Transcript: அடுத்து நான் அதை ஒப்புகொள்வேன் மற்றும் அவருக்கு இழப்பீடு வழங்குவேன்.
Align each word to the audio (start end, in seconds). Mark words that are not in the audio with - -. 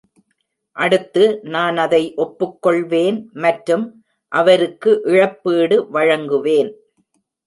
அடுத்து 0.77 1.23
நான் 1.45 1.77
அதை 1.77 2.01
ஒப்புகொள்வேன் 2.17 3.17
மற்றும் 3.35 3.83
அவருக்கு 4.31 4.91
இழப்பீடு 5.05 5.77
வழங்குவேன். 5.93 6.71